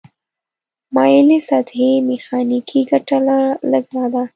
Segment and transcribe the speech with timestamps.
[0.95, 3.17] مایلې سطحې میخانیکي ګټه
[3.71, 4.23] لږه ده.